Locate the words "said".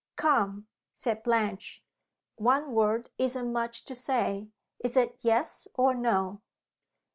0.95-1.21